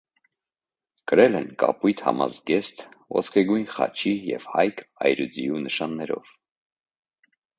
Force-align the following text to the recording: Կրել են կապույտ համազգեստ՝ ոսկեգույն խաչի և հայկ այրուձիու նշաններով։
Կրել 1.09 1.35
են 1.39 1.43
կապույտ 1.63 2.01
համազգեստ՝ 2.05 2.79
ոսկեգույն 3.19 3.67
խաչի 3.75 4.15
և 4.31 4.49
հայկ 4.55 4.83
այրուձիու 5.09 5.63
նշաններով։ 5.69 6.35